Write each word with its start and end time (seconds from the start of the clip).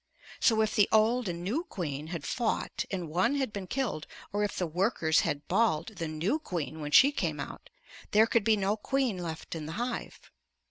So 0.39 0.63
if 0.63 0.73
the 0.73 0.89
old 0.91 1.29
and 1.29 1.43
new 1.43 1.63
queen 1.65 2.07
had 2.07 2.25
fought 2.25 2.85
and 2.89 3.07
one 3.07 3.35
had 3.35 3.53
been 3.53 3.67
killed, 3.67 4.07
or 4.33 4.43
if 4.43 4.57
the 4.57 4.65
workers 4.65 5.19
had 5.19 5.47
"balled" 5.47 5.97
the 5.97 6.07
new 6.07 6.39
queen 6.39 6.81
when 6.81 6.89
she 6.89 7.11
came 7.11 7.39
out, 7.39 7.69
there 8.09 8.25
could 8.25 8.43
be 8.43 8.57
no 8.57 8.75
queen 8.75 9.19
left 9.19 9.53
in 9.53 9.67
the 9.67 9.73
hive. 9.73 10.31